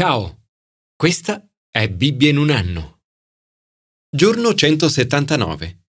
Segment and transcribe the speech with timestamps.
[0.00, 0.44] Ciao,
[0.94, 3.00] questa è Bibbia in un anno.
[4.08, 5.86] Giorno 179.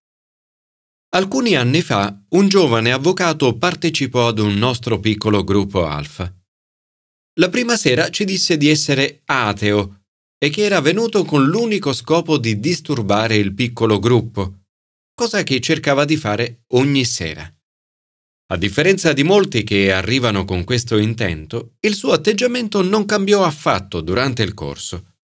[1.09, 6.35] Alcuni anni fa un giovane avvocato partecipò ad un nostro piccolo gruppo alfa.
[7.39, 10.05] La prima sera ci disse di essere ateo
[10.39, 14.61] e che era venuto con l'unico scopo di disturbare il piccolo gruppo,
[15.13, 17.47] cosa che cercava di fare ogni sera.
[18.51, 24.01] A differenza di molti che arrivano con questo intento, il suo atteggiamento non cambiò affatto
[24.01, 25.17] durante il corso.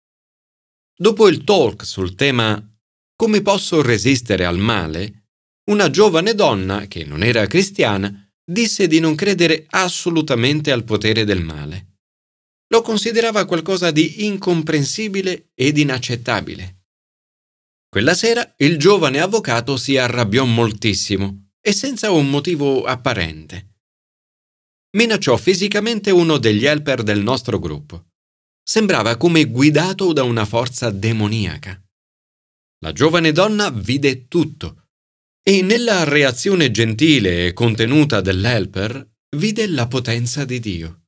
[0.93, 2.61] Dopo il talk sul tema
[3.14, 5.29] Come posso resistere al male,
[5.71, 11.44] una giovane donna, che non era cristiana, disse di non credere assolutamente al potere del
[11.44, 11.99] male.
[12.72, 16.86] Lo considerava qualcosa di incomprensibile ed inaccettabile.
[17.89, 23.76] Quella sera il giovane avvocato si arrabbiò moltissimo e senza un motivo apparente.
[24.96, 28.08] Minacciò fisicamente uno degli helper del nostro gruppo.
[28.62, 31.80] Sembrava come guidato da una forza demoniaca.
[32.80, 34.88] La giovane donna vide tutto
[35.42, 41.04] e nella reazione gentile e contenuta dell'helper vide la potenza di Dio.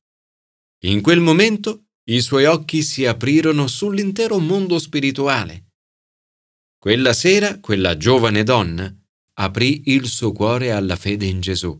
[0.85, 5.71] In quel momento i suoi occhi si aprirono sull'intero mondo spirituale.
[6.77, 8.93] Quella sera quella giovane donna
[9.35, 11.79] aprì il suo cuore alla fede in Gesù.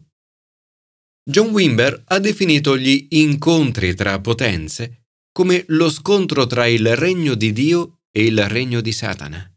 [1.27, 7.51] John Wimber ha definito gli incontri tra potenze come lo scontro tra il regno di
[7.51, 9.53] Dio e il regno di Satana.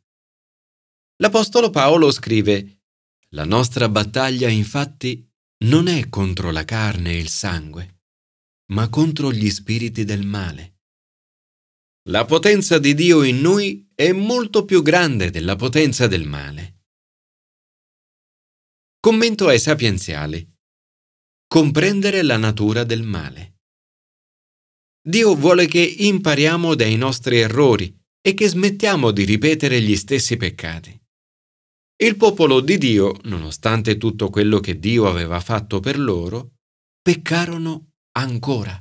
[1.21, 2.85] L'Apostolo Paolo scrive
[3.31, 5.29] La nostra battaglia infatti
[5.65, 8.03] non è contro la carne e il sangue,
[8.73, 10.79] ma contro gli spiriti del male.
[12.09, 16.78] La potenza di Dio in noi è molto più grande della potenza del male.
[19.09, 20.47] Commento ai sapienziali.
[21.47, 23.55] Comprendere la natura del male.
[25.01, 30.95] Dio vuole che impariamo dai nostri errori e che smettiamo di ripetere gli stessi peccati.
[32.03, 36.57] Il popolo di Dio, nonostante tutto quello che Dio aveva fatto per loro,
[37.01, 38.79] peccarono ancora.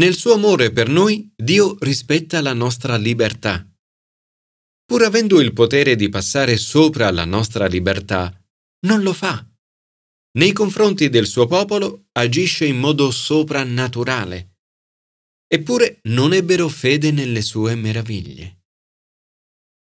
[0.00, 3.64] Nel suo amore per noi, Dio rispetta la nostra libertà.
[4.84, 8.36] Pur avendo il potere di passare sopra la nostra libertà,
[8.80, 9.46] non lo fa.
[10.38, 14.56] Nei confronti del suo popolo agisce in modo soprannaturale.
[15.48, 18.64] Eppure non ebbero fede nelle sue meraviglie.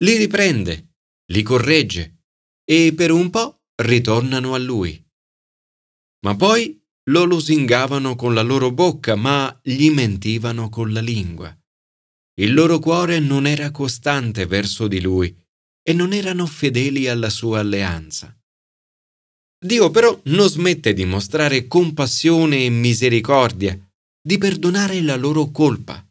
[0.03, 0.95] Li riprende,
[1.31, 2.25] li corregge
[2.63, 5.01] e per un po' ritornano a lui.
[6.25, 6.79] Ma poi
[7.09, 11.55] lo lusingavano con la loro bocca, ma gli mentivano con la lingua.
[12.37, 15.35] Il loro cuore non era costante verso di lui
[15.81, 18.37] e non erano fedeli alla sua alleanza.
[19.65, 23.77] Dio però non smette di mostrare compassione e misericordia,
[24.21, 26.05] di perdonare la loro colpa.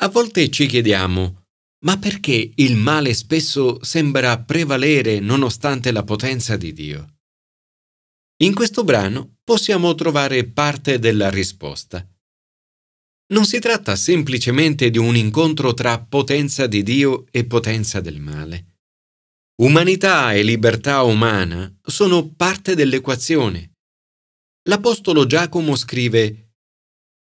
[0.00, 1.44] A volte ci chiediamo,
[1.84, 7.16] ma perché il male spesso sembra prevalere nonostante la potenza di Dio?
[8.42, 12.06] In questo brano possiamo trovare parte della risposta.
[13.32, 18.71] Non si tratta semplicemente di un incontro tra potenza di Dio e potenza del male.
[19.62, 23.74] Umanità e libertà umana sono parte dell'equazione.
[24.68, 26.54] L'Apostolo Giacomo scrive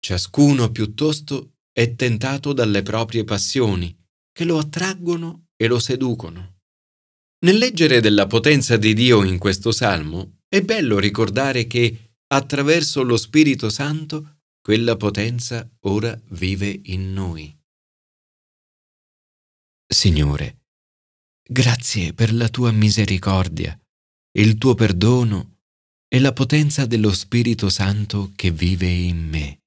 [0.00, 3.96] Ciascuno piuttosto è tentato dalle proprie passioni,
[4.32, 6.62] che lo attraggono e lo seducono.
[7.44, 13.16] Nel leggere della potenza di Dio in questo salmo, è bello ricordare che, attraverso lo
[13.16, 17.56] Spirito Santo, quella potenza ora vive in noi.
[19.86, 20.63] Signore,
[21.46, 23.78] Grazie per la tua misericordia,
[24.38, 25.58] il tuo perdono
[26.08, 29.60] e la potenza dello Spirito Santo che vive in me.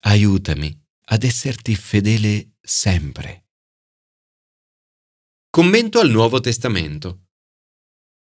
[0.00, 3.46] Aiutami ad esserti fedele sempre.
[5.48, 7.28] Commento al Nuovo Testamento.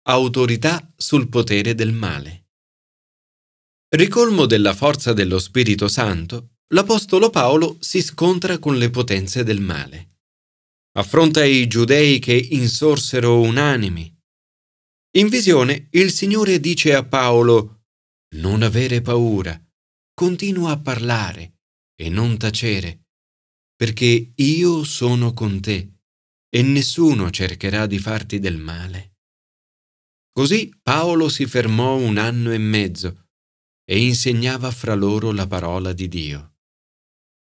[0.03, 2.51] Autorità sul potere del male.
[3.89, 10.14] Ricolmo della forza dello Spirito Santo, l'Apostolo Paolo si scontra con le potenze del male
[10.97, 14.13] affronta i giudei che insorsero unanimi.
[15.17, 17.83] In visione il Signore dice a Paolo,
[18.35, 19.59] non avere paura,
[20.13, 21.59] continua a parlare
[21.95, 23.07] e non tacere,
[23.75, 25.99] perché io sono con te
[26.49, 29.15] e nessuno cercherà di farti del male.
[30.31, 33.27] Così Paolo si fermò un anno e mezzo
[33.85, 36.54] e insegnava fra loro la parola di Dio.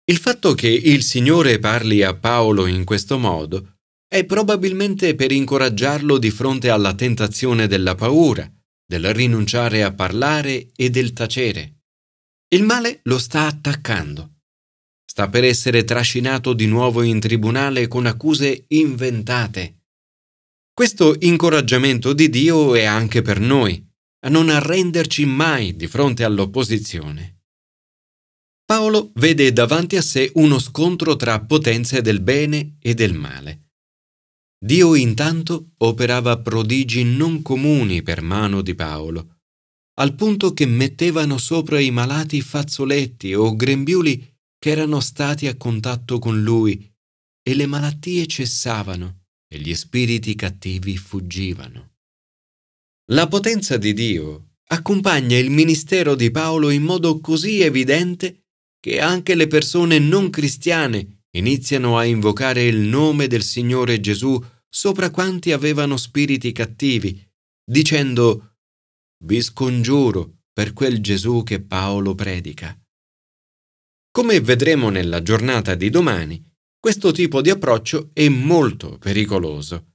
[0.07, 6.19] Il fatto che il Signore parli a Paolo in questo modo è probabilmente per incoraggiarlo
[6.19, 8.47] di fronte alla tentazione della paura,
[8.85, 11.79] del rinunciare a parlare e del tacere.
[12.49, 14.33] Il male lo sta attaccando.
[15.05, 19.85] sta per essere trascinato di nuovo in tribunale con accuse inventate.
[20.71, 23.83] Questo incoraggiamento di Dio è anche per noi,
[24.25, 27.34] a non arrenderci mai di fronte all'opposizione.
[28.65, 33.73] Paolo vede davanti a sé uno scontro tra potenze del bene e del male.
[34.57, 39.41] Dio intanto operava prodigi non comuni per mano di Paolo,
[39.99, 46.17] al punto che mettevano sopra i malati fazzoletti o grembiuli che erano stati a contatto
[46.17, 46.91] con lui
[47.47, 51.91] e le malattie cessavano e gli spiriti cattivi fuggivano.
[53.11, 58.44] La potenza di Dio accompagna il ministero di Paolo in modo così evidente
[58.85, 64.39] che anche le persone non cristiane iniziano a invocare il nome del Signore Gesù
[64.69, 67.19] sopra quanti avevano spiriti cattivi,
[67.67, 68.57] dicendo
[69.23, 72.79] Vi scongiuro per quel Gesù che Paolo predica.
[74.11, 76.47] Come vedremo nella giornata di domani,
[76.79, 79.93] questo tipo di approccio è molto pericoloso.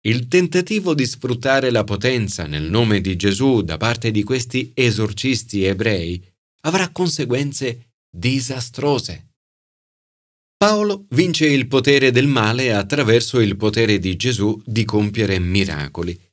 [0.00, 5.62] Il tentativo di sfruttare la potenza nel nome di Gesù da parte di questi esorcisti
[5.62, 6.20] ebrei
[6.62, 9.28] avrà conseguenze disastrose.
[10.56, 16.28] Paolo vince il potere del male attraverso il potere di Gesù di compiere miracoli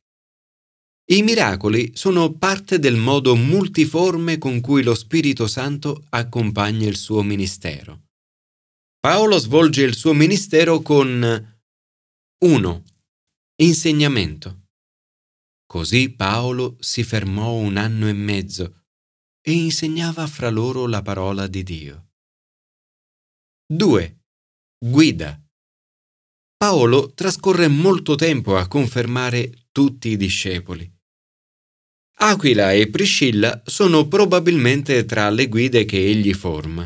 [1.10, 7.24] i miracoli sono parte del modo multiforme con cui lo Spirito Santo accompagna il suo
[7.24, 8.08] ministero.
[9.00, 11.60] Paolo svolge il suo ministero con
[12.44, 12.84] 1.
[13.62, 14.64] Insegnamento.
[15.66, 18.87] Così Paolo si fermò un anno e mezzo
[19.48, 22.10] e insegnava fra loro la parola di Dio.
[23.66, 24.20] 2.
[24.78, 25.42] Guida.
[26.58, 30.94] Paolo trascorre molto tempo a confermare tutti i discepoli.
[32.20, 36.86] Aquila e Priscilla sono probabilmente tra le guide che egli forma.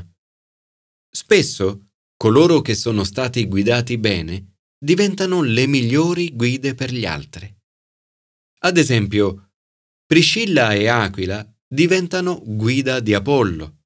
[1.09, 7.51] Spesso coloro che sono stati guidati bene diventano le migliori guide per gli altri.
[8.59, 9.49] Ad esempio,
[10.05, 11.43] Priscilla e Aquila
[11.73, 13.83] diventano guida di Apollo.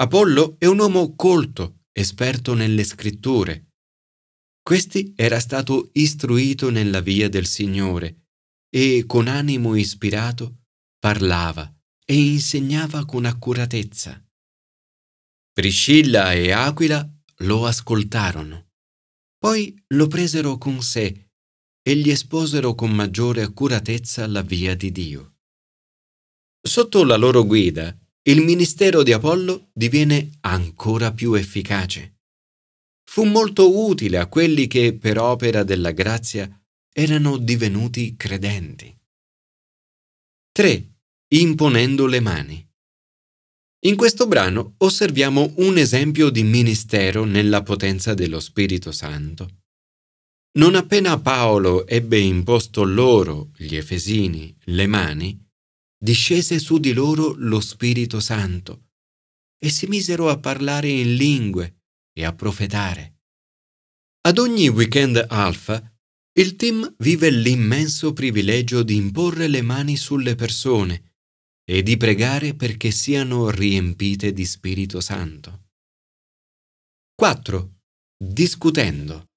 [0.00, 3.68] Apollo è un uomo colto, esperto nelle scritture.
[4.60, 8.26] Questi era stato istruito nella via del Signore
[8.68, 10.64] e con animo ispirato
[10.98, 11.72] parlava
[12.04, 14.20] e insegnava con accuratezza.
[15.52, 17.08] Priscilla e Aquila
[17.42, 18.70] lo ascoltarono,
[19.38, 21.30] poi lo presero con sé
[21.80, 25.37] e gli esposero con maggiore accuratezza la via di Dio.
[26.60, 32.18] Sotto la loro guida, il ministero di Apollo diviene ancora più efficace.
[33.08, 36.48] Fu molto utile a quelli che, per opera della grazia,
[36.92, 38.94] erano divenuti credenti.
[40.52, 40.92] 3.
[41.28, 42.68] Imponendo le mani.
[43.86, 49.60] In questo brano osserviamo un esempio di ministero nella potenza dello Spirito Santo.
[50.58, 55.47] Non appena Paolo ebbe imposto loro, gli Efesini, le mani,
[55.98, 58.90] discese su di loro lo Spirito Santo
[59.58, 61.80] e si misero a parlare in lingue
[62.12, 63.16] e a profetare.
[64.28, 65.82] Ad ogni weekend alfa
[66.38, 71.14] il team vive l'immenso privilegio di imporre le mani sulle persone
[71.68, 75.66] e di pregare perché siano riempite di Spirito Santo.
[77.14, 77.80] 4.
[78.16, 79.30] Discutendo.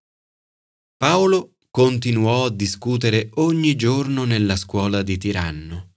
[0.95, 5.90] Paolo continuò a discutere ogni giorno nella scuola di Tiranno.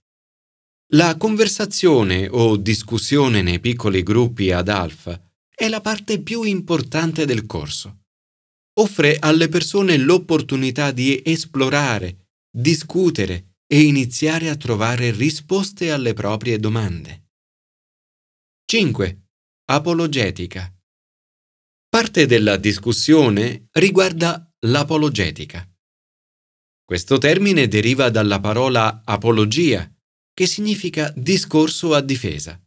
[0.93, 5.19] La conversazione o discussione nei piccoli gruppi ad Alfa
[5.53, 7.99] è la parte più importante del corso
[8.77, 17.29] offre alle persone l'opportunità di esplorare, discutere e iniziare a trovare risposte alle proprie domande.
[18.65, 19.27] 5.
[19.65, 20.71] Apologetica.
[21.87, 25.67] Parte della discussione riguarda l'apologetica.
[26.83, 29.89] Questo termine deriva dalla parola apologia,
[30.35, 32.61] che significa discorso a difesa.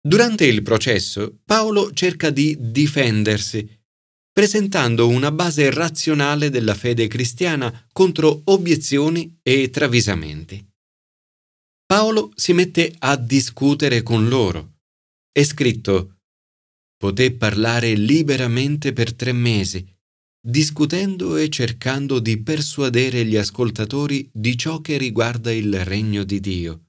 [0.00, 3.68] Durante il processo, Paolo cerca di difendersi
[4.36, 10.62] presentando una base razionale della fede cristiana contro obiezioni e travisamenti.
[11.86, 14.80] Paolo si mette a discutere con loro.
[15.32, 16.18] È scritto
[16.98, 19.95] Poté parlare liberamente per tre mesi,
[20.46, 26.84] discutendo e cercando di persuadere gli ascoltatori di ciò che riguarda il regno di Dio.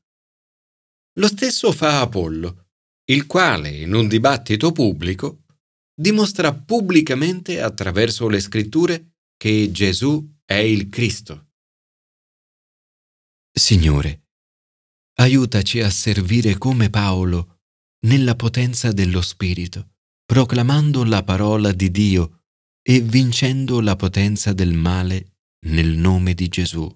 [1.18, 2.68] Lo stesso fa Apollo,
[3.06, 5.46] il quale, in un dibattito pubblico,
[5.92, 11.48] dimostra pubblicamente attraverso le scritture che Gesù è il Cristo.
[13.52, 14.28] Signore,
[15.16, 17.62] aiutaci a servire come Paolo
[18.06, 19.94] nella potenza dello Spirito
[20.28, 22.37] proclamando la parola di Dio
[22.89, 26.89] e vincendo la potenza del male nel nome di Gesù.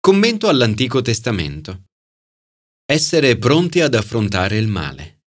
[0.00, 1.84] Commento all'Antico Testamento.
[2.84, 5.22] Essere pronti ad affrontare il male.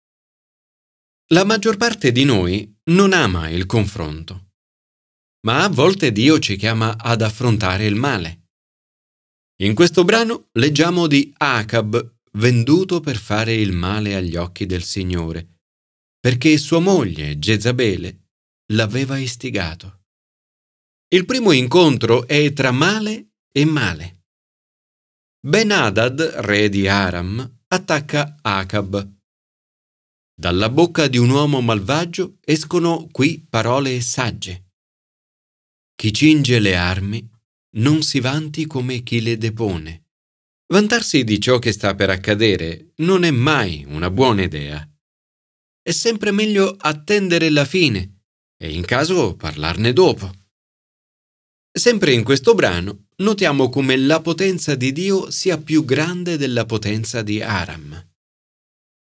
[1.28, 4.50] La maggior parte di noi non ama il confronto,
[5.46, 8.50] ma a volte Dio ci chiama ad affrontare il male.
[9.62, 15.62] In questo brano leggiamo di Acab venduto per fare il male agli occhi del Signore,
[16.20, 18.23] perché sua moglie Jezabele
[18.74, 20.02] l'aveva istigato.
[21.14, 24.26] Il primo incontro è tra male e male.
[25.46, 29.12] Ben-Hadad, re di Aram, attacca Acab.
[30.36, 34.72] Dalla bocca di un uomo malvagio escono qui parole sagge.
[35.96, 37.30] Chi cinge le armi
[37.76, 40.08] non si vanti come chi le depone.
[40.74, 44.88] Vantarsi di ciò che sta per accadere non è mai una buona idea.
[45.82, 48.23] È sempre meglio attendere la fine
[48.64, 50.32] e in caso parlarne dopo.
[51.70, 57.22] Sempre in questo brano notiamo come la potenza di Dio sia più grande della potenza
[57.24, 58.12] di Aram.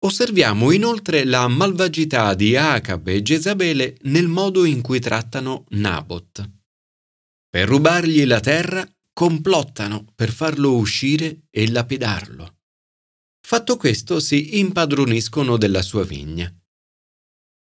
[0.03, 6.49] Osserviamo inoltre la malvagità di Acab e Jezabele nel modo in cui trattano Nabot.
[7.47, 12.61] Per rubargli la terra complottano per farlo uscire e lapidarlo.
[13.45, 16.51] Fatto questo si impadroniscono della sua vigna.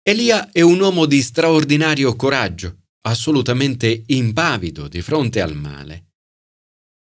[0.10, 6.14] Elia è un uomo di straordinario coraggio, assolutamente impavido di fronte al male.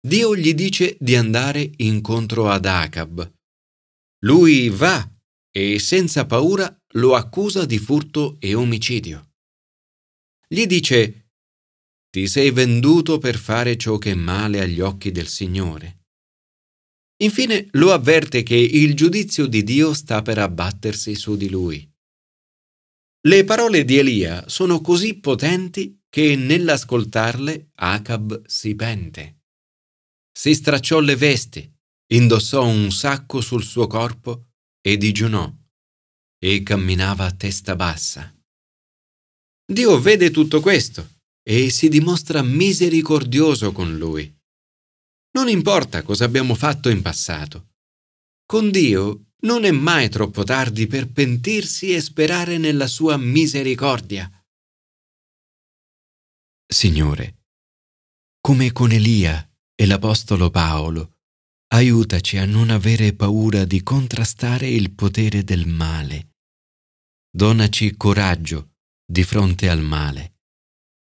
[0.05, 3.33] Dio gli dice di andare incontro ad Acab.
[4.25, 5.09] Lui va
[5.49, 9.29] e senza paura lo accusa di furto e omicidio.
[10.45, 11.29] Gli dice,
[12.09, 16.07] ti sei venduto per fare ciò che è male agli occhi del Signore.
[17.23, 21.89] Infine lo avverte che il giudizio di Dio sta per abbattersi su di lui.
[23.21, 29.37] Le parole di Elia sono così potenti che nell'ascoltarle Acab si pente
[30.37, 31.67] si stracciò le vesti,
[32.13, 35.51] indossò un sacco sul suo corpo e digiunò
[36.37, 38.31] e camminava a testa bassa.
[39.65, 44.31] Dio vede tutto questo e si dimostra misericordioso con lui.
[45.31, 47.69] Non importa cosa abbiamo fatto in passato.
[48.45, 54.31] Con Dio non è mai troppo tardi per pentirsi e sperare nella sua misericordia.
[56.65, 57.45] Signore,
[58.41, 61.17] come con Elia e l'Apostolo Paolo,
[61.73, 66.35] aiutaci a non avere paura di contrastare il potere del male.
[67.29, 68.75] Donaci coraggio
[69.05, 70.39] di fronte al male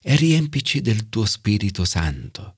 [0.03, 2.56] e riempici del tuo Spirito Santo.